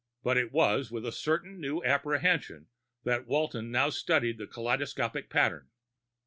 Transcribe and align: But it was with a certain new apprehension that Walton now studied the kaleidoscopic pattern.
But 0.23 0.35
it 0.35 0.51
was 0.51 0.89
with 0.89 1.05
a 1.05 1.11
certain 1.11 1.59
new 1.59 1.83
apprehension 1.83 2.65
that 3.03 3.27
Walton 3.27 3.69
now 3.69 3.91
studied 3.91 4.39
the 4.39 4.47
kaleidoscopic 4.47 5.29
pattern. 5.29 5.69